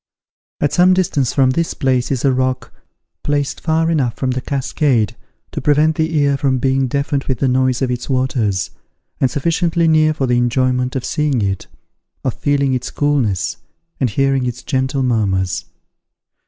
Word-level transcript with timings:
At 0.59 0.73
some 0.73 0.95
distance 0.95 1.31
from 1.31 1.51
this 1.51 1.75
place 1.75 2.09
is 2.09 2.25
a 2.25 2.33
rock, 2.33 2.73
placed 3.21 3.61
far 3.61 3.91
enough 3.91 4.15
from 4.15 4.31
the 4.31 4.41
cascade 4.41 5.15
to 5.51 5.61
prevent 5.61 5.95
the 5.95 6.17
ear 6.17 6.37
from 6.37 6.57
being 6.57 6.87
deafened 6.87 7.25
with 7.25 7.37
the 7.37 7.47
noise 7.47 7.83
of 7.83 7.91
its 7.91 8.09
waters, 8.09 8.71
and 9.19 9.29
sufficiently 9.29 9.87
near 9.87 10.15
for 10.15 10.25
the 10.25 10.37
enjoyment 10.39 10.95
of 10.95 11.05
seeing 11.05 11.43
it, 11.43 11.67
of 12.23 12.33
feeling 12.33 12.73
its 12.73 12.89
coolness, 12.89 13.57
and 13.99 14.09
hearing 14.09 14.47
its 14.47 14.63
gentle 14.63 15.03
murmurs. 15.03 15.65